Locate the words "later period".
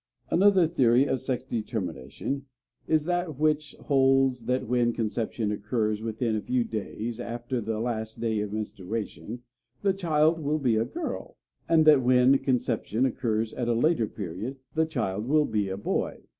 13.75-14.57